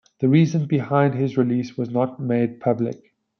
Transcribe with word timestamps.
The 0.17 0.27
reason 0.27 0.65
behind 0.65 1.13
his 1.13 1.37
release 1.37 1.77
was 1.77 1.91
not 1.91 2.19
made 2.19 2.59
public. 2.59 3.13